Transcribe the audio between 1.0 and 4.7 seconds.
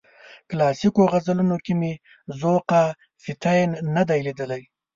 غزلونو کې مې ذوقافیتین نه دی لیدلی.